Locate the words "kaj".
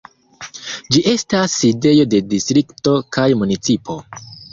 3.19-3.27